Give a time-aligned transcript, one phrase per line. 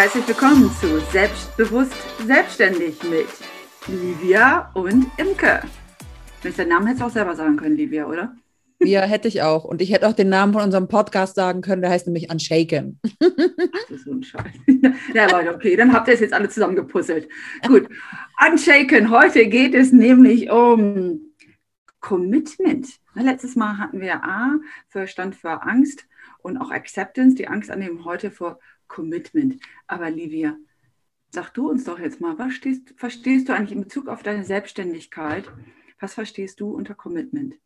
[0.00, 1.92] Herzlich willkommen zu Selbstbewusst
[2.26, 3.26] Selbstständig mit
[3.86, 5.60] Livia und Imke.
[6.40, 8.34] Wenn ich den Namen hätte auch selber sagen können, Livia, oder?
[8.78, 9.64] Ja, hätte ich auch.
[9.64, 12.98] Und ich hätte auch den Namen von unserem Podcast sagen können, der heißt nämlich Unshaken.
[13.18, 14.46] Das ist so ein Scheiß.
[15.12, 17.28] Ja, Leute, okay, dann habt ihr es jetzt alle zusammen gepuzzelt.
[17.66, 17.86] Gut,
[18.50, 19.10] Unshaken.
[19.10, 21.20] Heute geht es nämlich um
[22.00, 22.88] Commitment.
[23.12, 24.54] Letztes Mal hatten wir A
[24.88, 26.06] für stand für Angst
[26.42, 28.58] und auch Acceptance, die Angst annehmen, heute für
[28.88, 29.60] Commitment.
[29.86, 30.56] Aber Livia,
[31.30, 34.44] sag du uns doch jetzt mal, was stehst, verstehst du eigentlich in Bezug auf deine
[34.44, 35.50] Selbstständigkeit?
[36.00, 37.56] Was verstehst du unter Commitment?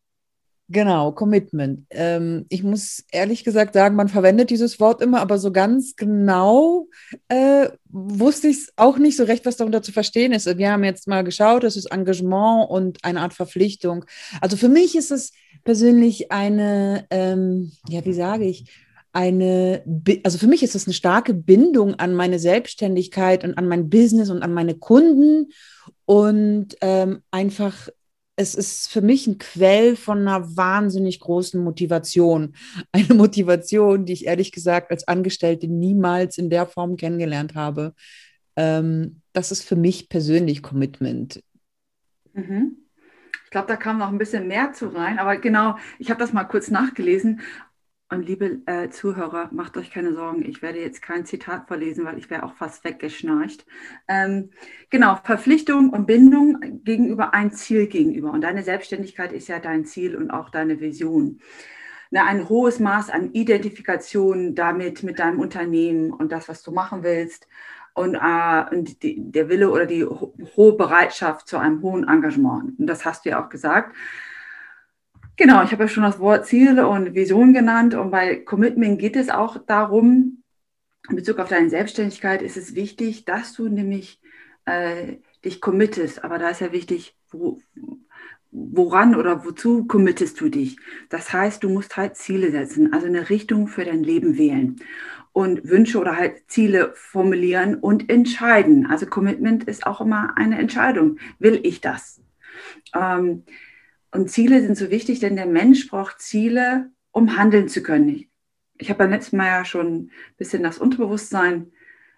[0.68, 1.86] Genau, Commitment.
[1.90, 6.86] Ähm, ich muss ehrlich gesagt sagen, man verwendet dieses Wort immer, aber so ganz genau
[7.28, 10.46] äh, wusste ich es auch nicht so recht, was darunter zu verstehen ist.
[10.56, 14.06] Wir haben jetzt mal geschaut, es ist Engagement und eine Art Verpflichtung.
[14.40, 15.32] Also für mich ist es
[15.64, 18.64] persönlich eine, ähm, ja, wie sage ich,
[19.12, 19.84] eine,
[20.24, 24.30] also für mich ist es eine starke Bindung an meine Selbstständigkeit und an mein Business
[24.30, 25.52] und an meine Kunden
[26.06, 27.90] und ähm, einfach
[28.36, 32.54] es ist für mich ein Quell von einer wahnsinnig großen Motivation.
[32.92, 37.94] Eine Motivation, die ich ehrlich gesagt als Angestellte niemals in der Form kennengelernt habe.
[38.56, 41.42] Ähm, das ist für mich persönlich Commitment.
[42.32, 42.78] Mhm.
[43.44, 46.32] Ich glaube, da kam noch ein bisschen mehr zu rein, aber genau, ich habe das
[46.32, 47.40] mal kurz nachgelesen
[48.14, 52.18] und liebe äh, Zuhörer, macht euch keine Sorgen, ich werde jetzt kein Zitat verlesen, weil
[52.18, 53.66] ich wäre auch fast weggeschnarcht.
[54.08, 54.50] Ähm,
[54.90, 58.32] genau, Verpflichtung und Bindung gegenüber ein Ziel gegenüber.
[58.32, 61.40] Und deine Selbstständigkeit ist ja dein Ziel und auch deine Vision.
[62.10, 67.02] Na, ein hohes Maß an Identifikation damit, mit deinem Unternehmen und das, was du machen
[67.02, 67.48] willst.
[67.94, 72.78] Und, äh, und die, der Wille oder die ho hohe Bereitschaft zu einem hohen Engagement.
[72.78, 73.94] Und das hast du ja auch gesagt.
[75.36, 79.16] Genau, ich habe ja schon das Wort Ziele und Vision genannt und bei Commitment geht
[79.16, 80.42] es auch darum,
[81.08, 84.20] in Bezug auf deine Selbstständigkeit ist es wichtig, dass du nämlich
[84.64, 86.24] äh, dich committest.
[86.24, 87.60] Aber da ist ja wichtig, wo,
[88.50, 90.78] woran oder wozu committest du dich?
[91.10, 94.76] Das heißt, du musst halt Ziele setzen, also eine Richtung für dein Leben wählen
[95.32, 98.86] und Wünsche oder halt Ziele formulieren und entscheiden.
[98.86, 101.18] Also Commitment ist auch immer eine Entscheidung.
[101.38, 102.22] Will ich das?
[102.94, 103.42] Ähm,
[104.14, 108.26] und Ziele sind so wichtig, denn der Mensch braucht Ziele, um handeln zu können.
[108.78, 111.72] Ich habe beim letzten Mal ja schon ein bisschen das Unterbewusstsein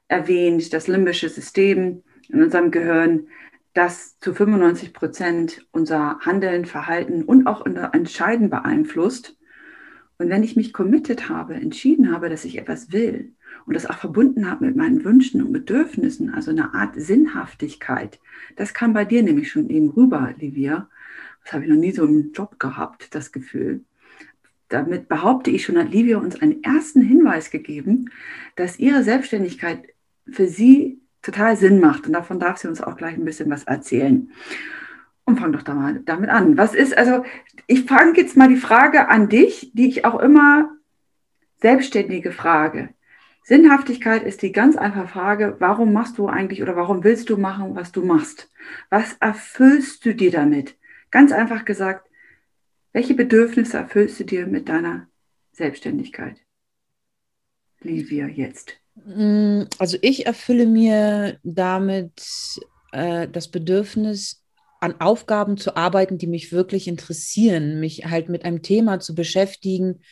[0.07, 3.29] erwähnt, das limbische System in unserem Gehirn,
[3.73, 9.37] das zu 95 Prozent unser Handeln, Verhalten und auch unser Entscheiden beeinflusst.
[10.19, 13.33] Und wenn ich mich committed habe, entschieden habe, dass ich etwas will
[13.65, 18.21] und das auch verbunden habe mit meinen Wünschen und Bedürfnissen, also eine Art Sinnhaftigkeit,
[18.57, 20.89] das kam bei dir nämlich schon eben rüber, Livia,
[21.47, 23.85] das habe ich noch nie so im Job gehabt, das Gefühl.
[24.69, 28.11] Damit behaupte ich schon, hat Livia uns einen ersten Hinweis gegeben,
[28.57, 29.85] dass ihre Selbstständigkeit
[30.29, 32.09] für sie total Sinn macht.
[32.09, 34.33] Und davon darf sie uns auch gleich ein bisschen was erzählen.
[35.25, 36.57] Und fang doch da mal damit an.
[36.57, 37.25] Was ist, also
[37.69, 40.71] ich fange jetzt mal die Frage an dich, die ich auch immer
[41.61, 42.89] selbstständige Frage.
[43.45, 47.77] Sinnhaftigkeit ist die ganz einfache Frage, warum machst du eigentlich oder warum willst du machen,
[47.77, 48.51] was du machst?
[48.91, 50.77] Was erfüllst du dir damit?
[51.17, 52.11] Ganz einfach gesagt,
[52.93, 55.09] welche Bedürfnisse erfüllst du dir mit deiner
[55.51, 56.37] Selbstständigkeit?
[57.81, 58.75] Livia, jetzt.
[58.97, 62.61] Mm, also ich erfülle mir damit
[62.93, 64.45] äh, das Bedürfnis,
[64.81, 70.03] an Aufgaben zu arbeiten, die mich wirklich interessieren, mich halt mit einem Thema zu beschäftigen,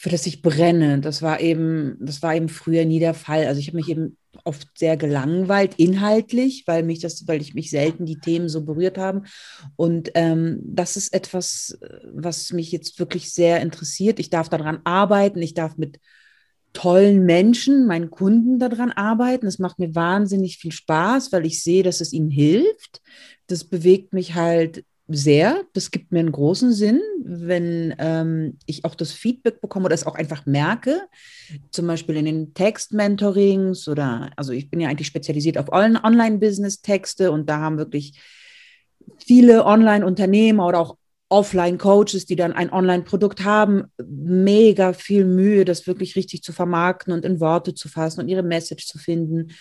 [0.00, 1.00] für das ich brenne.
[1.00, 3.48] Das war eben, das war eben früher nie der Fall.
[3.48, 7.70] Also ich habe mich eben oft sehr gelangweilt inhaltlich, weil mich das, weil ich mich
[7.70, 9.24] selten die Themen so berührt haben.
[9.74, 11.76] Und ähm, das ist etwas,
[12.12, 14.20] was mich jetzt wirklich sehr interessiert.
[14.20, 15.98] Ich darf daran arbeiten, ich darf mit
[16.72, 19.48] tollen Menschen, meinen Kunden daran arbeiten.
[19.48, 23.02] Es macht mir wahnsinnig viel Spaß, weil ich sehe, dass es ihnen hilft.
[23.48, 25.64] Das bewegt mich halt sehr.
[25.72, 30.06] Das gibt mir einen großen Sinn, wenn ähm, ich auch das Feedback bekomme oder es
[30.06, 31.00] auch einfach merke.
[31.70, 37.48] Zum Beispiel in den Text-Mentorings oder, also ich bin ja eigentlich spezialisiert auf Online-Business-Texte und
[37.48, 38.20] da haben wirklich
[39.16, 40.96] viele Online-Unternehmer oder auch
[41.30, 47.24] Offline-Coaches, die dann ein Online-Produkt haben, mega viel Mühe, das wirklich richtig zu vermarkten und
[47.24, 49.52] in Worte zu fassen und ihre Message zu finden.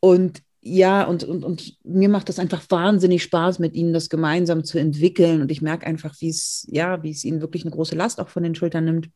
[0.00, 4.64] Und ja, und, und, und mir macht das einfach wahnsinnig Spaß, mit ihnen das gemeinsam
[4.64, 5.40] zu entwickeln.
[5.40, 8.28] Und ich merke einfach, wie es, ja, wie es ihnen wirklich eine große Last auch
[8.28, 9.08] von den Schultern nimmt.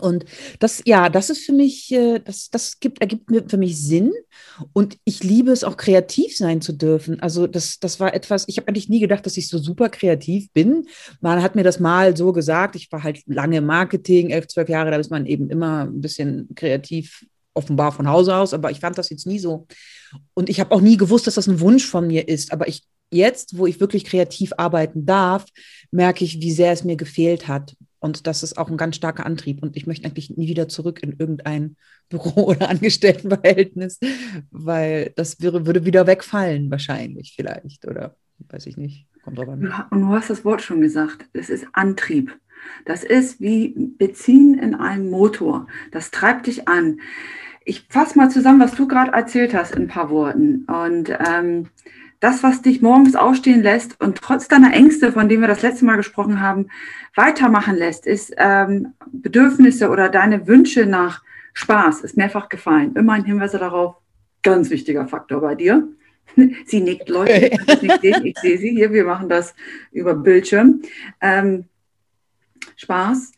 [0.00, 0.26] Und
[0.58, 4.12] das, ja, das ist für mich, äh, das, das gibt, ergibt mir für mich Sinn.
[4.74, 7.20] Und ich liebe es auch, kreativ sein zu dürfen.
[7.20, 10.52] Also, das, das war etwas, ich habe eigentlich nie gedacht, dass ich so super kreativ
[10.52, 10.86] bin.
[11.20, 12.76] Man hat mir das mal so gesagt.
[12.76, 16.48] Ich war halt lange Marketing, elf, zwölf Jahre, da ist man eben immer ein bisschen
[16.54, 19.66] kreativ offenbar von Hause aus, aber ich fand das jetzt nie so.
[20.34, 22.52] Und ich habe auch nie gewusst, dass das ein Wunsch von mir ist.
[22.52, 25.46] Aber ich jetzt, wo ich wirklich kreativ arbeiten darf,
[25.90, 27.76] merke ich, wie sehr es mir gefehlt hat.
[28.00, 29.62] Und das ist auch ein ganz starker Antrieb.
[29.62, 31.76] Und ich möchte eigentlich nie wieder zurück in irgendein
[32.08, 33.98] Büro oder Angestelltenverhältnis,
[34.50, 37.86] weil das wäre, würde wieder wegfallen, wahrscheinlich, vielleicht.
[37.86, 38.16] Oder
[38.48, 39.06] weiß ich nicht.
[39.22, 39.72] Kommt drauf an.
[39.90, 41.26] Und du hast das Wort schon gesagt.
[41.32, 42.34] Es ist Antrieb.
[42.84, 45.66] Das ist wie Beziehen in einem Motor.
[45.92, 47.00] Das treibt dich an.
[47.64, 50.64] Ich fasse mal zusammen, was du gerade erzählt hast in ein paar Worten.
[50.64, 51.68] Und ähm,
[52.20, 55.84] das, was dich morgens aufstehen lässt und trotz deiner Ängste, von denen wir das letzte
[55.84, 56.68] Mal gesprochen haben,
[57.14, 61.22] weitermachen lässt, ist ähm, Bedürfnisse oder deine Wünsche nach
[61.52, 62.94] Spaß, ist mehrfach gefallen.
[62.96, 63.96] Immer ein Hinweis darauf,
[64.42, 65.88] ganz wichtiger Faktor bei dir.
[66.66, 68.26] Sie nickt, Leute, ich, sehen.
[68.26, 69.54] ich sehe sie hier, wir machen das
[69.92, 70.82] über Bildschirm.
[71.20, 71.64] Ähm,
[72.76, 73.32] Spaß.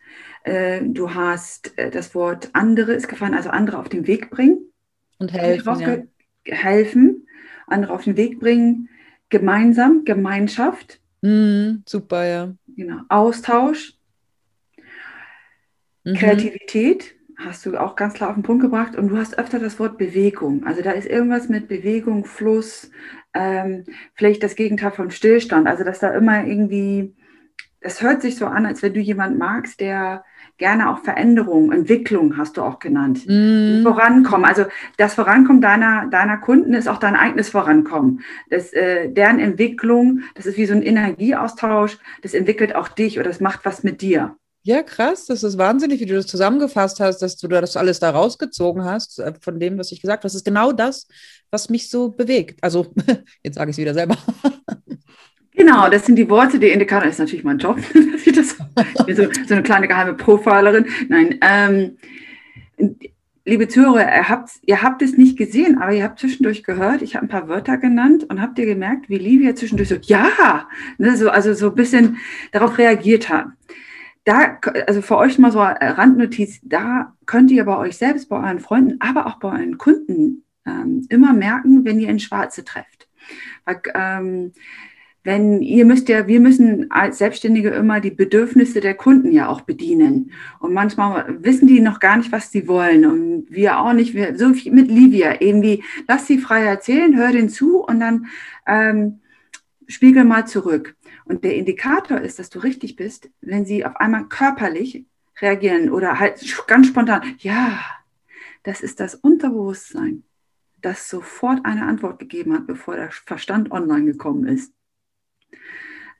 [0.45, 4.59] Äh, du hast äh, das Wort andere ist gefallen, also andere auf den Weg bringen.
[5.19, 5.81] Und helfen.
[5.81, 6.57] Ja.
[6.57, 7.27] Helfen,
[7.67, 8.89] andere auf den Weg bringen,
[9.29, 11.01] gemeinsam, Gemeinschaft.
[11.23, 12.55] Mm, super, ja.
[12.69, 13.03] Genau.
[13.09, 13.95] Austausch,
[16.05, 16.15] mhm.
[16.15, 18.97] Kreativität, hast du auch ganz klar auf den Punkt gebracht.
[18.97, 20.65] Und du hast öfter das Wort Bewegung.
[20.65, 22.91] Also da ist irgendwas mit Bewegung, Fluss,
[23.35, 23.85] ähm,
[24.15, 25.67] vielleicht das Gegenteil von Stillstand.
[25.67, 27.15] Also dass da immer irgendwie
[27.81, 30.25] es hört sich so an, als wenn du jemand magst, der
[30.59, 33.25] gerne auch Veränderung, Entwicklung hast du auch genannt.
[33.27, 33.83] Mm.
[33.83, 34.45] Vorankommen.
[34.45, 34.67] Also
[34.99, 38.21] das Vorankommen deiner, deiner Kunden ist auch dein eigenes Vorankommen.
[38.51, 43.29] Das, äh, deren Entwicklung, das ist wie so ein Energieaustausch, das entwickelt auch dich oder
[43.29, 44.37] das macht was mit dir.
[44.63, 48.11] Ja, krass, das ist wahnsinnig, wie du das zusammengefasst hast, dass du das alles da
[48.11, 50.27] rausgezogen hast äh, von dem, was ich gesagt habe.
[50.27, 51.09] Das ist genau das,
[51.51, 52.63] was mich so bewegt.
[52.63, 52.93] Also,
[53.43, 54.19] jetzt sage ich es wieder selber.
[55.53, 57.79] Genau, das sind die Worte, die Indikator ist natürlich mein Job.
[58.25, 58.57] ich, das,
[58.99, 60.87] ich bin so, so, eine kleine geheime Profilerin.
[61.09, 61.97] Nein, ähm,
[63.45, 67.17] liebe Zuhörer, ihr habt, ihr habt es nicht gesehen, aber ihr habt zwischendurch gehört, ich
[67.17, 70.69] habe ein paar Wörter genannt und habt ihr gemerkt, wie Livia zwischendurch so, ja,
[70.99, 72.19] ne, so, also so ein bisschen
[72.53, 73.47] darauf reagiert hat.
[74.25, 78.37] Da, also für euch mal so eine Randnotiz, da könnt ihr bei euch selbst, bei
[78.37, 83.09] euren Freunden, aber auch bei euren Kunden ähm, immer merken, wenn ihr in Schwarze trefft.
[83.65, 84.53] Weil, ähm,
[85.23, 89.61] wenn ihr müsst ja, wir müssen als Selbstständige immer die Bedürfnisse der Kunden ja auch
[89.61, 90.33] bedienen.
[90.61, 93.05] Und manchmal wissen die noch gar nicht, was sie wollen.
[93.05, 94.15] Und wir auch nicht.
[94.15, 98.27] Wir, so wie mit Livia, irgendwie, lass sie frei erzählen, hör den zu und dann
[98.67, 99.21] ähm,
[99.89, 100.97] spiegel mal zurück.
[101.27, 105.05] Und der Indikator ist, dass du richtig bist, wenn sie auf einmal körperlich
[105.41, 107.79] reagieren oder halt ganz spontan, ja,
[108.63, 110.25] das ist das Unterbewusstsein,
[110.81, 114.73] das sofort eine Antwort gegeben hat, bevor der Verstand online gekommen ist.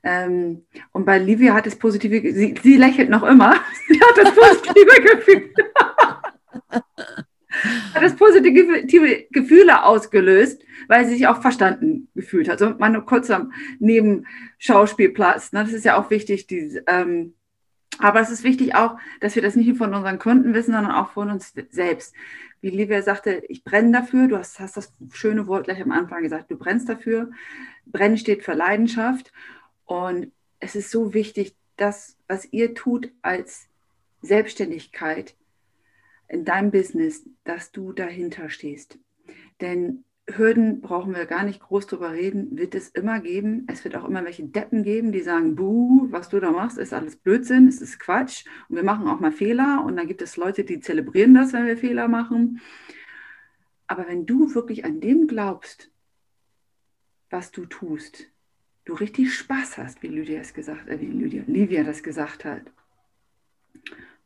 [0.03, 3.53] Ähm, und bei Livia hat es positive, sie, sie lächelt noch immer,
[3.87, 5.53] sie hat das positive Gefühl.
[7.93, 12.59] hat das positive Gefühle ausgelöst, weil sie sich auch verstanden gefühlt hat.
[12.59, 15.51] So mal nur kurz am Nebenschauspielplatz.
[15.51, 15.63] Ne?
[15.63, 16.47] Das ist ja auch wichtig.
[16.47, 17.35] Die, ähm,
[17.99, 20.93] aber es ist wichtig auch, dass wir das nicht nur von unseren Kunden wissen, sondern
[20.93, 22.15] auch von uns selbst.
[22.61, 24.27] Wie Livia sagte, ich brenne dafür.
[24.27, 26.49] Du hast, hast das schöne Wort gleich am Anfang gesagt.
[26.49, 27.31] Du brennst dafür.
[27.91, 29.31] Brennen steht für Leidenschaft.
[29.85, 33.67] Und es ist so wichtig, das, was ihr tut als
[34.21, 35.35] Selbstständigkeit
[36.27, 38.99] in deinem Business, dass du dahinter stehst.
[39.59, 43.65] Denn Hürden brauchen wir gar nicht groß drüber reden, wird es immer geben.
[43.67, 46.93] Es wird auch immer welche Deppen geben, die sagen, buh, was du da machst, ist
[46.93, 48.45] alles Blödsinn, es ist Quatsch.
[48.69, 49.83] Und wir machen auch mal Fehler.
[49.85, 52.61] Und dann gibt es Leute, die zelebrieren das, wenn wir Fehler machen.
[53.87, 55.90] Aber wenn du wirklich an dem glaubst,
[57.31, 58.27] was du tust,
[58.85, 62.63] du richtig Spaß hast, wie Lydia es gesagt, äh, wie Lydia, Livia das gesagt hat.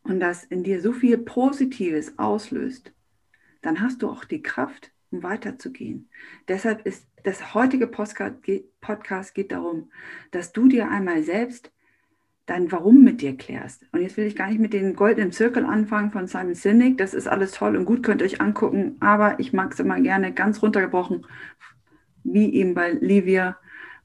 [0.03, 2.93] Und das in dir so viel Positives auslöst,
[3.61, 6.09] dann hast du auch die Kraft, um weiterzugehen.
[6.47, 9.91] Deshalb ist das heutige Podcast geht darum,
[10.31, 11.71] dass du dir einmal selbst
[12.45, 13.87] dein Warum mit dir klärst.
[13.91, 16.99] Und jetzt will ich gar nicht mit dem goldenen Zirkel anfangen von Simon Sinek.
[16.99, 18.97] Das ist alles toll und gut, könnt ihr euch angucken.
[18.99, 21.25] Aber ich mag es immer gerne ganz runtergebrochen,
[22.25, 23.57] wie eben bei Livia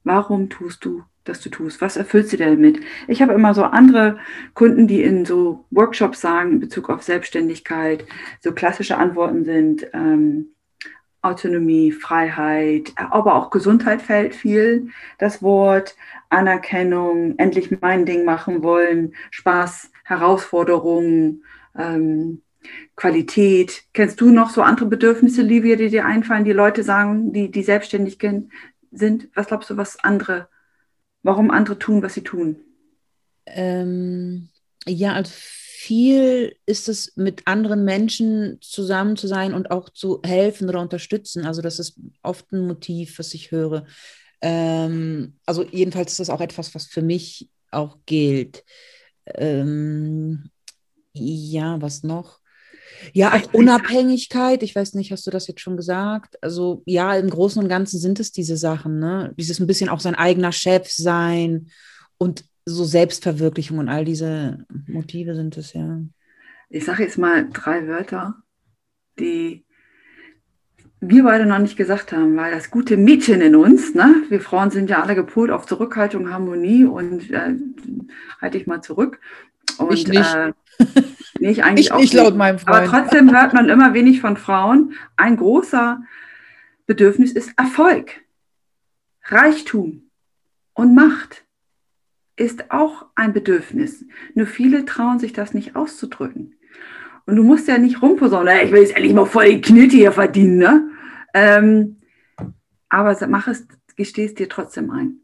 [0.04, 1.80] Warum tust du, dass du tust?
[1.80, 2.80] Was erfüllst du damit?
[3.06, 4.18] Ich habe immer so andere
[4.54, 8.06] Kunden, die in so Workshops sagen, in Bezug auf Selbstständigkeit,
[8.40, 10.54] so klassische Antworten sind ähm,
[11.22, 14.88] Autonomie, Freiheit, aber auch Gesundheit fällt viel.
[15.18, 15.96] Das Wort
[16.30, 21.44] Anerkennung, endlich mein Ding machen wollen, Spaß, Herausforderungen,
[21.76, 22.40] ähm,
[22.96, 23.84] Qualität.
[23.92, 27.62] Kennst du noch so andere Bedürfnisse, Livia, die dir einfallen, die Leute sagen, die, die
[27.62, 28.18] selbstständig
[28.90, 29.28] sind?
[29.34, 30.48] Was glaubst du, was andere,
[31.22, 32.56] warum andere tun, was sie tun?
[33.46, 34.48] Ähm,
[34.86, 40.68] ja, also viel ist es, mit anderen Menschen zusammen zu sein und auch zu helfen
[40.68, 41.46] oder unterstützen.
[41.46, 43.86] Also das ist oft ein Motiv, was ich höre.
[44.42, 48.64] Ähm, also jedenfalls ist das auch etwas, was für mich auch gilt.
[49.26, 50.50] Ähm,
[51.12, 52.39] ja, was noch?
[53.12, 54.62] Ja, auch Unabhängigkeit.
[54.62, 56.42] Ich weiß nicht, hast du das jetzt schon gesagt?
[56.42, 59.34] Also ja, im Großen und Ganzen sind es diese Sachen, ne?
[59.36, 61.68] Dieses ein bisschen auch sein eigener Chef sein
[62.18, 66.00] und so Selbstverwirklichung und all diese Motive sind es ja.
[66.68, 68.36] Ich sage jetzt mal drei Wörter,
[69.18, 69.64] die
[71.00, 74.22] wir beide noch nicht gesagt haben, weil das gute Mädchen in uns, ne?
[74.28, 77.54] wir Frauen sind ja alle gepolt auf Zurückhaltung, Harmonie und äh,
[78.40, 79.18] halte ich mal zurück.
[79.78, 80.34] Und, ich nicht.
[80.34, 80.52] Äh,
[81.38, 82.76] nicht eigentlich ich auch nicht laut meinem Freund.
[82.76, 84.94] Aber trotzdem hört man immer wenig von Frauen.
[85.16, 86.02] Ein großer
[86.86, 88.20] Bedürfnis ist Erfolg,
[89.24, 90.10] Reichtum
[90.74, 91.44] und Macht
[92.36, 94.04] ist auch ein Bedürfnis.
[94.34, 96.56] Nur viele trauen sich das nicht auszudrücken.
[97.26, 100.10] Und du musst ja nicht rumposaunen, ich will jetzt endlich mal voll die Knete hier
[100.10, 100.90] verdienen, ne?
[101.34, 102.00] Ähm,
[102.88, 105.20] aber mach es, gestehst dir trotzdem ein.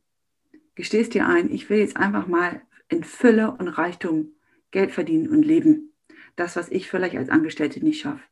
[0.77, 4.36] Gestehst dir ein, ich will jetzt einfach mal in Fülle und Reichtum
[4.71, 5.93] Geld verdienen und leben.
[6.37, 8.23] Das, was ich vielleicht als Angestellte nicht schaffe.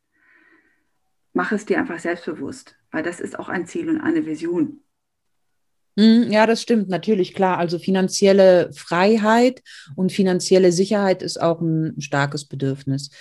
[1.33, 4.81] Mach es dir einfach selbstbewusst, weil das ist auch ein Ziel und eine Vision.
[5.97, 7.57] Hm, ja, das stimmt, natürlich, klar.
[7.57, 9.61] Also finanzielle Freiheit
[9.95, 13.11] und finanzielle Sicherheit ist auch ein starkes Bedürfnis.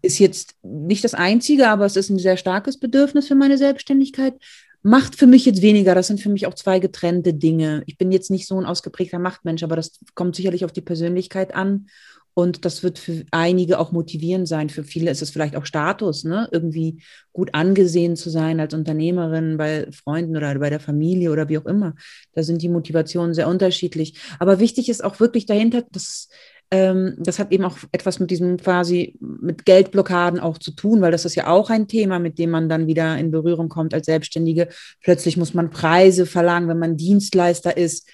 [0.00, 4.34] Ist jetzt nicht das einzige, aber es ist ein sehr starkes Bedürfnis für meine Selbstständigkeit.
[4.82, 5.94] Macht für mich jetzt weniger.
[5.94, 7.82] Das sind für mich auch zwei getrennte Dinge.
[7.86, 11.54] Ich bin jetzt nicht so ein ausgeprägter Machtmensch, aber das kommt sicherlich auf die Persönlichkeit
[11.54, 11.86] an
[12.34, 14.70] und das wird für einige auch motivierend sein.
[14.70, 16.48] Für viele ist es vielleicht auch Status, ne?
[16.50, 21.58] irgendwie gut angesehen zu sein als Unternehmerin bei Freunden oder bei der Familie oder wie
[21.58, 21.94] auch immer.
[22.32, 24.18] Da sind die Motivationen sehr unterschiedlich.
[24.38, 26.28] Aber wichtig ist auch wirklich dahinter, dass
[26.70, 31.12] ähm, das hat eben auch etwas mit diesem quasi mit Geldblockaden auch zu tun, weil
[31.12, 34.06] das ist ja auch ein Thema, mit dem man dann wieder in Berührung kommt als
[34.06, 34.68] Selbstständige.
[35.02, 38.08] Plötzlich muss man Preise verlangen, wenn man Dienstleister ist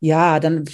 [0.00, 0.64] ja, dann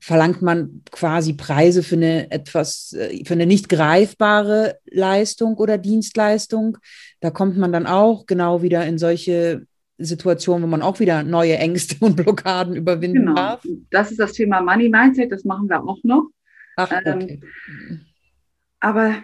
[0.00, 6.78] verlangt man quasi Preise für eine etwas, äh, für eine nicht greifbare Leistung oder Dienstleistung.
[7.20, 9.66] Da kommt man dann auch genau wieder in solche
[9.98, 13.34] Situationen, wo man auch wieder neue Ängste und Blockaden überwinden genau.
[13.34, 13.66] darf.
[13.90, 16.30] Das ist das Thema Money Mindset, das machen wir auch noch.
[16.76, 17.40] Ach, okay.
[17.88, 18.00] Ähm,
[18.80, 19.22] aber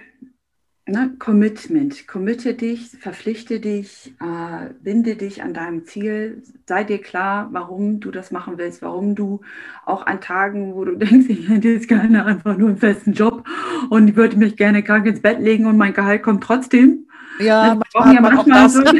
[0.90, 2.06] ne, Commitment.
[2.06, 6.42] Committe dich, verpflichte dich, äh, binde dich an deinem Ziel.
[6.66, 9.40] Sei dir klar, warum du das machen willst, warum du
[9.86, 13.46] auch an Tagen, wo du denkst, ich hätte jetzt gerne einfach nur einen festen Job
[13.88, 17.06] und ich würde mich gerne krank ins Bett legen und mein Gehalt kommt trotzdem.
[17.38, 18.92] Ja, ne, wir brauchen ja manchmal so, ja,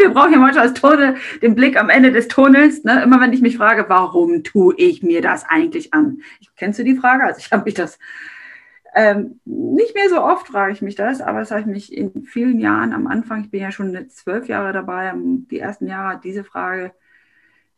[0.00, 2.82] wir brauchen ja manchmal als Tode den Blick am Ende des Tunnels.
[2.84, 3.02] Ne?
[3.02, 6.18] Immer wenn ich mich frage, warum tue ich mir das eigentlich an?
[6.56, 7.24] Kennst du die Frage?
[7.24, 7.98] Also ich habe mich das
[8.94, 12.58] ähm, nicht mehr so oft frage ich mich das, aber es habe mich in vielen
[12.60, 16.92] Jahren am Anfang, ich bin ja schon zwölf Jahre dabei, die ersten Jahre diese Frage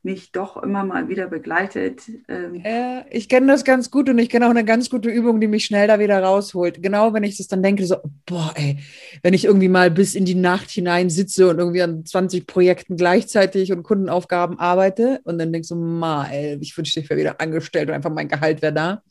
[0.02, 2.02] mich doch immer mal wieder begleitet.
[2.28, 2.62] Ähm.
[2.64, 5.46] Ja, ich kenne das ganz gut und ich kenne auch eine ganz gute Übung, die
[5.46, 6.82] mich schnell da wieder rausholt.
[6.82, 8.78] Genau, wenn ich das dann denke, so, boah, ey,
[9.22, 12.96] wenn ich irgendwie mal bis in die Nacht hinein sitze und irgendwie an 20 Projekten
[12.96, 17.40] gleichzeitig und Kundenaufgaben arbeite und dann denkst du, ma, ey, ich wünschte, ich wäre wieder
[17.40, 19.02] angestellt und einfach mein Gehalt wäre da.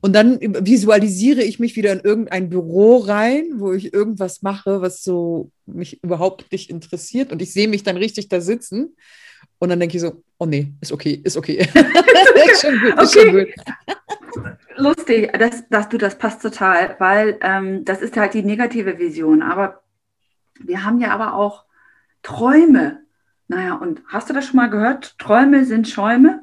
[0.00, 5.04] Und dann visualisiere ich mich wieder in irgendein Büro rein, wo ich irgendwas mache, was
[5.04, 8.96] so mich überhaupt nicht interessiert und ich sehe mich dann richtig da sitzen
[9.62, 11.58] und dann denke ich so, oh nee, ist okay, ist okay.
[12.50, 13.30] ist schon gut, ist okay.
[13.30, 14.48] schon gut.
[14.74, 19.40] Lustig, dass, dass du das passt total, weil ähm, das ist halt die negative Vision.
[19.40, 19.84] Aber
[20.58, 21.64] wir haben ja aber auch
[22.24, 23.02] Träume.
[23.46, 25.16] Naja, und hast du das schon mal gehört?
[25.20, 26.42] Träume sind Schäume?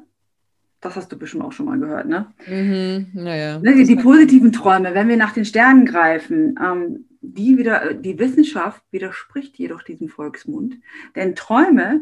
[0.80, 2.32] Das hast du bestimmt auch schon mal gehört, ne?
[2.46, 3.58] Mhm, naja.
[3.58, 8.18] Ne, die, die positiven Träume, wenn wir nach den Sternen greifen, ähm, die, wieder, die
[8.18, 10.78] Wissenschaft widerspricht jedoch diesem Volksmund.
[11.16, 12.00] Denn Träume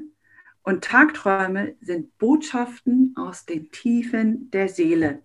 [0.69, 5.23] und Tagträume sind Botschaften aus den Tiefen der Seele.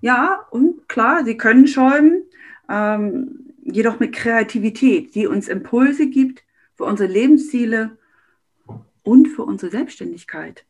[0.00, 2.22] Ja, und klar, sie können schäumen,
[2.68, 6.44] ähm, jedoch mit Kreativität, die uns Impulse gibt
[6.76, 7.98] für unsere Lebensziele
[9.02, 10.64] und für unsere Selbstständigkeit.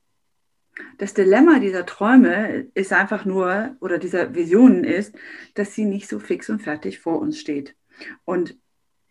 [0.97, 5.15] Das Dilemma dieser Träume ist einfach nur, oder dieser Visionen ist,
[5.53, 7.77] dass sie nicht so fix und fertig vor uns steht.
[8.25, 8.57] Und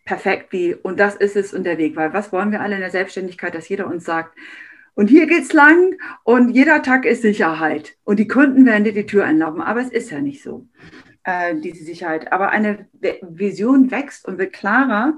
[0.08, 1.94] perfekt wie, und das ist es und der Weg.
[1.94, 4.36] Weil was wollen wir alle in der Selbstständigkeit, dass jeder uns sagt,
[4.94, 7.96] und hier geht's lang und jeder Tag ist Sicherheit.
[8.04, 9.60] Und die Kunden werden dir die Tür einlaufen.
[9.60, 10.66] Aber es ist ja nicht so,
[11.24, 12.32] äh, diese Sicherheit.
[12.32, 12.88] Aber eine
[13.20, 15.12] Vision wächst und wird klarer,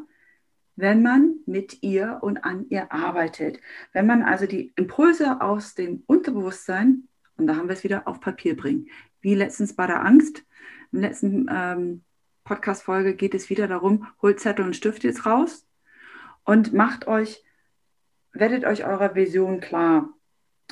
[0.75, 3.61] wenn man mit ihr und an ihr arbeitet.
[3.93, 7.05] Wenn man also die Impulse aus dem Unterbewusstsein,
[7.37, 8.89] und da haben wir es wieder, auf Papier bringen.
[9.21, 10.45] Wie letztens bei der Angst,
[10.93, 12.03] im letzten ähm,
[12.51, 15.69] Podcast-Folge geht es wieder darum, holt Zettel und Stift jetzt raus
[16.43, 17.45] und macht euch,
[18.33, 20.09] werdet euch eurer Vision klar.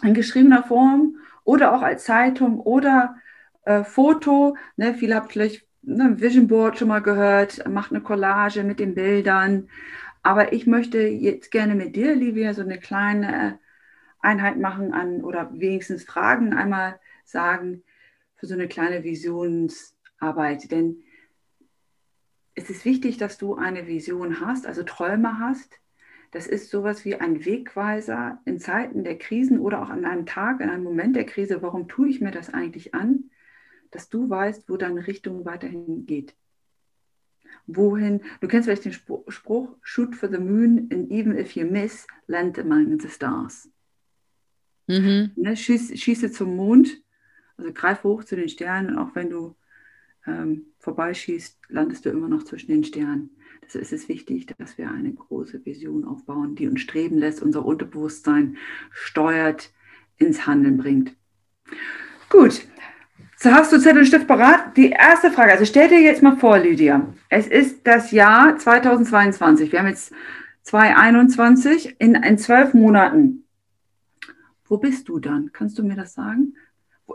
[0.02, 3.14] In geschriebener Form oder auch als Zeitung oder
[3.62, 4.56] äh, Foto.
[4.76, 8.97] Ne, viele habt vielleicht ne, Vision Board schon mal gehört, macht eine Collage mit den
[8.97, 9.68] Bildern.
[10.25, 13.61] Aber ich möchte jetzt gerne mit dir, Livia, so eine kleine
[14.18, 17.85] Einheit machen an oder wenigstens Fragen einmal sagen
[18.35, 20.73] für so eine kleine Visionsarbeit.
[20.73, 21.04] Denn
[22.59, 25.79] es ist wichtig, dass du eine Vision hast, also Träume hast.
[26.33, 30.61] Das ist sowas wie ein Wegweiser in Zeiten der Krisen oder auch an einem Tag,
[30.61, 31.62] in einem Moment der Krise.
[31.62, 33.31] Warum tue ich mir das eigentlich an?
[33.93, 36.35] Dass du weißt, wo deine Richtung weiterhin geht.
[37.69, 42.09] Wohin, du kennst vielleicht den Spruch, shoot for the moon and even if you miss,
[42.27, 43.71] land among the stars.
[44.88, 45.31] Mhm.
[45.37, 47.03] Ne, schieß, schieße zum Mond,
[47.57, 49.55] also greif hoch zu den Sternen, auch wenn du
[50.27, 53.31] ähm, vorbeischießt, landest du immer noch zwischen den Sternen.
[53.65, 57.65] Deshalb ist es wichtig, dass wir eine große Vision aufbauen, die uns streben lässt, unser
[57.65, 58.57] Unterbewusstsein
[58.91, 59.73] steuert,
[60.17, 61.15] ins Handeln bringt.
[62.29, 62.67] Gut,
[63.37, 64.77] so hast du Zettel und Stift parat.
[64.77, 69.71] Die erste Frage, also stell dir jetzt mal vor, Lydia, es ist das Jahr 2022.
[69.71, 70.13] Wir haben jetzt
[70.63, 73.45] 2021 in, in zwölf Monaten.
[74.65, 75.51] Wo bist du dann?
[75.53, 76.55] Kannst du mir das sagen?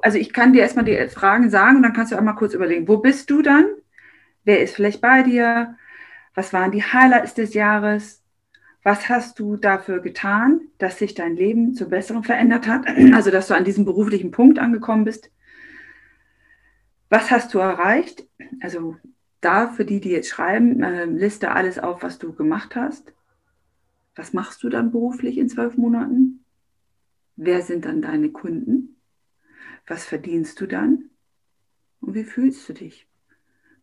[0.01, 2.87] Also ich kann dir erstmal die Fragen sagen und dann kannst du einmal kurz überlegen,
[2.87, 3.65] wo bist du dann?
[4.43, 5.77] Wer ist vielleicht bei dir?
[6.35, 8.23] Was waren die Highlights des Jahres?
[8.83, 12.85] Was hast du dafür getan, dass sich dein Leben zum Besseren verändert hat?
[13.13, 15.31] Also dass du an diesem beruflichen Punkt angekommen bist.
[17.09, 18.27] Was hast du erreicht?
[18.61, 18.97] Also
[19.39, 23.13] da für die, die jetzt schreiben, äh, liste alles auf, was du gemacht hast.
[24.15, 26.43] Was machst du dann beruflich in zwölf Monaten?
[27.35, 28.95] Wer sind dann deine Kunden?
[29.87, 31.09] Was verdienst du dann?
[31.99, 33.07] Und wie fühlst du dich?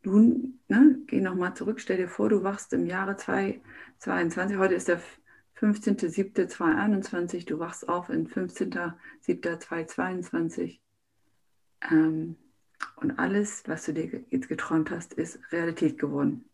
[0.03, 4.89] Du, ne, geh nochmal zurück, stell dir vor, du wachst im Jahre 2022, heute ist
[4.89, 5.03] der
[5.59, 10.79] 15.07.2021, du wachst auf in 15.07.2022.
[11.91, 12.37] Ähm,
[12.97, 16.47] und alles, was du dir jetzt geträumt hast, ist Realität geworden.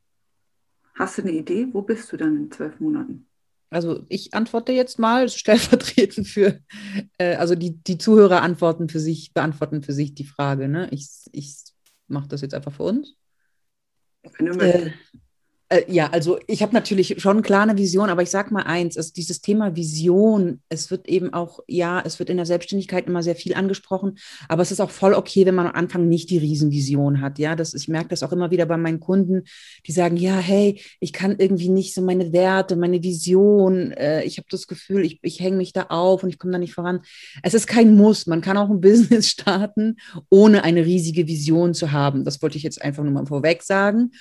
[0.95, 3.29] Hast du eine Idee, wo bist du dann in zwölf Monaten?
[3.71, 6.61] Also ich antworte jetzt mal stellvertretend für,
[7.19, 10.69] äh, also die, die Zuhörer antworten für sich, beantworten für sich die Frage.
[10.69, 10.89] Ne?
[10.91, 11.57] Ich, ich
[12.09, 13.17] mache das jetzt einfach für uns.
[14.23, 14.93] Äh,
[15.69, 18.97] äh, ja, also ich habe natürlich schon klar eine Vision, aber ich sage mal eins,
[18.97, 23.25] also dieses Thema Vision, es wird eben auch, ja, es wird in der Selbstständigkeit immer
[23.25, 26.39] sehr viel angesprochen, aber es ist auch voll okay, wenn man am Anfang nicht die
[26.39, 29.43] Riesenvision hat, ja, das, ich merke das auch immer wieder bei meinen Kunden,
[29.87, 34.39] die sagen, ja, hey, ich kann irgendwie nicht so meine Werte, meine Vision, äh, ich
[34.39, 37.01] habe das Gefühl, ich, ich hänge mich da auf und ich komme da nicht voran.
[37.43, 39.97] Es ist kein Muss, man kann auch ein Business starten,
[40.31, 44.13] ohne eine riesige Vision zu haben, das wollte ich jetzt einfach nur mal vorweg sagen.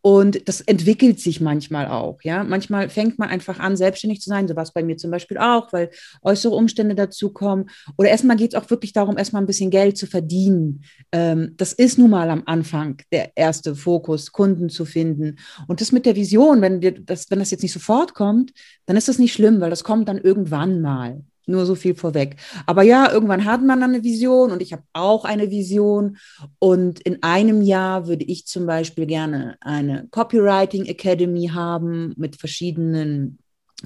[0.00, 2.18] Und das entwickelt entwickelt sich manchmal auch.
[2.22, 4.46] Ja, manchmal fängt man einfach an, selbstständig zu sein.
[4.46, 5.90] So war es bei mir zum Beispiel auch, weil
[6.22, 7.68] äußere Umstände dazukommen.
[7.98, 10.84] Oder erstmal geht es auch wirklich darum, erstmal ein bisschen Geld zu verdienen.
[11.10, 15.38] Ähm, das ist nun mal am Anfang der erste Fokus, Kunden zu finden.
[15.66, 18.52] Und das mit der Vision, wenn, wir das, wenn das jetzt nicht sofort kommt,
[18.86, 21.24] dann ist das nicht schlimm, weil das kommt dann irgendwann mal.
[21.46, 22.36] Nur so viel vorweg.
[22.66, 26.16] Aber ja, irgendwann hat man eine Vision und ich habe auch eine Vision.
[26.58, 33.38] Und in einem Jahr würde ich zum Beispiel gerne eine Copywriting Academy haben mit verschiedenen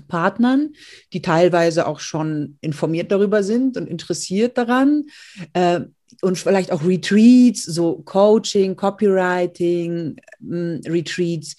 [0.06, 0.72] Partnern,
[1.12, 5.06] die teilweise auch schon informiert darüber sind und interessiert daran.
[5.52, 5.80] Äh,
[6.22, 11.54] und vielleicht auch Retreats, so Coaching, Copywriting, ähm, Retreats.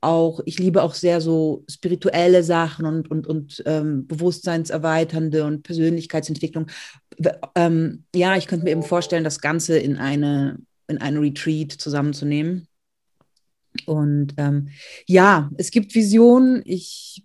[0.00, 6.66] Auch ich liebe auch sehr so spirituelle Sachen und, und, und ähm, bewusstseinserweiternde und Persönlichkeitsentwicklung.
[7.54, 12.68] Ähm, ja, ich könnte mir eben vorstellen, das Ganze in eine in einen Retreat zusammenzunehmen.
[13.86, 14.68] Und ähm,
[15.06, 16.62] ja, es gibt Visionen.
[16.64, 17.24] Ich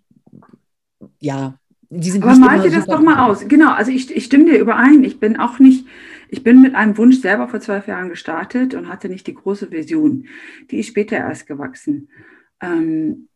[1.18, 1.54] ja,
[1.88, 3.48] die sind Aber mal dir das doch mal aus.
[3.48, 5.02] Genau, also ich, ich stimme dir überein.
[5.02, 5.86] Ich bin auch nicht
[6.32, 9.72] ich bin mit einem Wunsch selber vor zwölf Jahren gestartet und hatte nicht die große
[9.72, 10.26] Vision.
[10.70, 12.08] Die ist später erst gewachsen.
[12.62, 13.28] Ähm,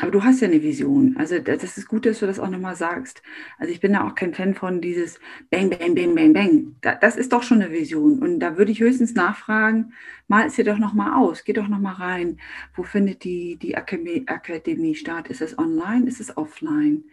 [0.00, 1.16] aber du hast ja eine Vision.
[1.16, 3.22] Also das ist gut, dass du das auch nochmal sagst.
[3.58, 6.76] Also ich bin da auch kein Fan von dieses Bang, Bang, Bang, Bang, Bang.
[7.00, 8.18] Das ist doch schon eine Vision.
[8.18, 9.94] Und da würde ich höchstens nachfragen,
[10.28, 12.38] mal es dir doch nochmal aus, geh doch nochmal rein.
[12.74, 15.28] Wo findet die, die Akademie, statt?
[15.28, 16.06] Ist es online?
[16.06, 17.04] Ist es offline?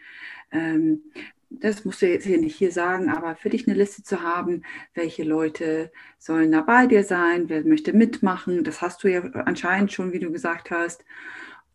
[0.52, 1.04] Ähm,
[1.50, 4.64] das musst du jetzt hier nicht hier sagen, aber für dich eine Liste zu haben,
[4.94, 9.92] welche Leute sollen da bei dir sein, wer möchte mitmachen, das hast du ja anscheinend
[9.94, 11.06] schon, wie du gesagt hast.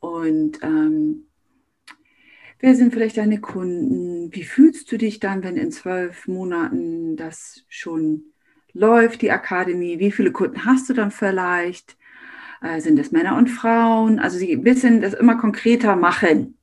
[0.00, 1.26] Und ähm,
[2.60, 4.34] wer sind vielleicht deine Kunden?
[4.34, 8.24] Wie fühlst du dich dann, wenn in zwölf Monaten das schon
[8.72, 9.98] läuft, die Akademie?
[9.98, 11.96] Wie viele Kunden hast du dann vielleicht?
[12.62, 14.18] Äh, sind es Männer und Frauen?
[14.18, 16.58] Also sie ein bisschen das immer konkreter machen.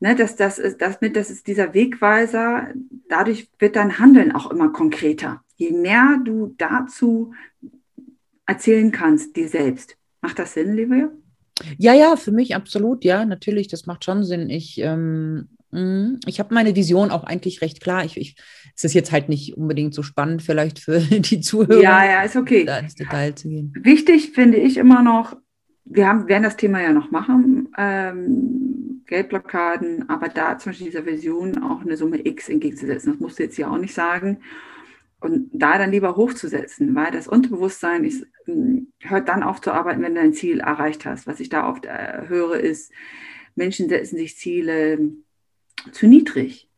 [0.00, 2.68] Ne, das, das, ist, das, mit, das ist dieser Wegweiser,
[3.08, 5.42] dadurch wird dein Handeln auch immer konkreter.
[5.56, 7.34] Je mehr du dazu
[8.46, 9.96] erzählen kannst, dir selbst.
[10.20, 11.10] Macht das Sinn, Livia?
[11.76, 14.48] Ja, ja, für mich absolut, ja, natürlich, das macht schon Sinn.
[14.50, 18.04] Ich, ähm, mm, ich habe meine Vision auch eigentlich recht klar.
[18.04, 18.36] Ich, ich,
[18.74, 21.82] es ist jetzt halt nicht unbedingt so spannend, vielleicht für die Zuhörer.
[21.82, 22.64] Ja, ja, ist okay.
[22.64, 23.72] Da ins Detail zu gehen.
[23.82, 25.36] Wichtig finde ich immer noch,
[25.84, 31.06] wir haben, werden das Thema ja noch machen, ähm, Geldblockaden, aber da zum Beispiel dieser
[31.06, 33.12] Vision auch eine Summe X entgegenzusetzen.
[33.12, 34.38] Das musst du jetzt ja auch nicht sagen.
[35.20, 40.02] Und da dann lieber hochzusetzen, weil das Unterbewusstsein ist, hm, hört dann auf zu arbeiten,
[40.02, 41.26] wenn du dein Ziel erreicht hast.
[41.26, 42.92] Was ich da oft äh, höre, ist,
[43.56, 45.10] Menschen setzen sich Ziele
[45.92, 46.68] zu niedrig.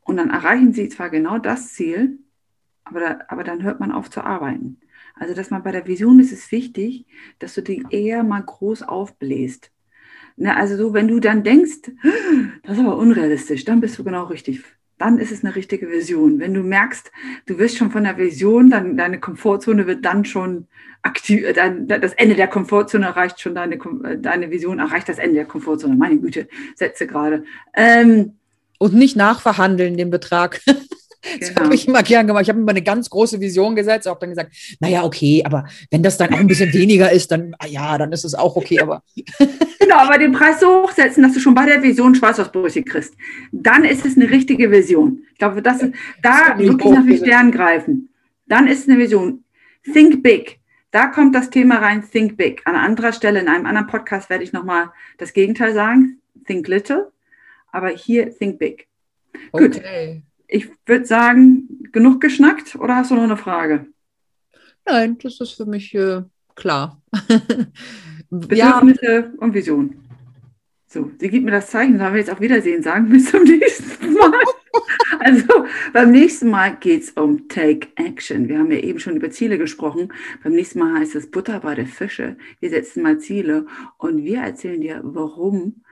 [0.00, 2.18] Und dann erreichen sie zwar genau das Ziel,
[2.84, 4.80] aber, da, aber dann hört man auf zu arbeiten.
[5.14, 7.06] Also, dass man bei der Vision ist es wichtig,
[7.38, 9.70] dass du die eher mal groß aufbläst.
[10.36, 11.92] Ne, also so, wenn du dann denkst,
[12.64, 14.64] das ist aber unrealistisch, dann bist du genau richtig
[14.98, 16.38] dann ist es eine richtige Vision.
[16.38, 17.10] Wenn du merkst,
[17.46, 20.66] du wirst schon von der Vision, dann deine Komfortzone wird dann schon
[21.02, 23.78] aktiv, dein, das Ende der Komfortzone erreicht schon deine,
[24.18, 25.96] deine Vision, erreicht das Ende der Komfortzone.
[25.96, 27.44] Meine Güte, Sätze gerade.
[27.74, 28.34] Ähm,
[28.78, 30.60] und nicht nachverhandeln den Betrag.
[31.40, 31.62] Das genau.
[31.62, 32.42] habe ich immer gern gemacht.
[32.42, 36.02] Ich habe mir eine ganz große Vision gesetzt, auch dann gesagt, naja, okay, aber wenn
[36.02, 38.80] das dann auch ein bisschen weniger ist, dann, ah ja, dann ist es auch okay,
[38.80, 39.02] aber.
[39.78, 43.14] genau, aber den Preis so hochsetzen, dass du schon bei der Vision Schweißausbrüche kriegst.
[43.52, 45.22] Dann ist es eine richtige Vision.
[45.32, 48.10] Ich glaube, das ist, da das wirklich nach den Sternen greifen.
[48.46, 49.44] Dann ist es eine Vision.
[49.92, 50.60] Think big.
[50.90, 52.62] Da kommt das Thema rein, think big.
[52.66, 57.10] An anderer Stelle, in einem anderen Podcast werde ich nochmal das Gegenteil sagen, think little.
[57.72, 58.86] Aber hier, think big.
[59.50, 59.80] Gut.
[60.54, 63.88] Ich würde sagen, genug geschnackt oder hast du noch eine Frage?
[64.86, 66.22] Nein, das ist für mich äh,
[66.54, 67.02] klar.
[68.30, 69.32] Bedürfnisse ja.
[69.38, 69.96] und Vision.
[70.86, 73.08] So, sie gibt mir das Zeichen, sollen wir jetzt auf Wiedersehen sagen.
[73.08, 74.30] Bis zum nächsten Mal.
[75.18, 78.48] Also beim nächsten Mal geht es um Take Action.
[78.48, 80.12] Wir haben ja eben schon über Ziele gesprochen.
[80.44, 82.36] Beim nächsten Mal heißt es Butter bei der Fische.
[82.60, 83.66] Wir setzen mal Ziele
[83.98, 85.82] und wir erzählen dir, warum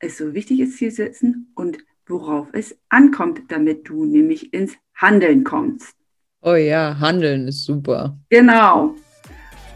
[0.00, 1.78] es so wichtig ist, Ziel setzen und
[2.08, 5.94] worauf es ankommt, damit du nämlich ins Handeln kommst.
[6.42, 8.18] Oh ja, Handeln ist super.
[8.30, 8.94] Genau.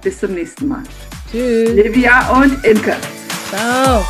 [0.03, 0.83] Bis zum nächsten Mal.
[1.31, 1.71] Tschüss.
[1.71, 2.97] Livia und Imke.
[3.51, 4.05] Ciao.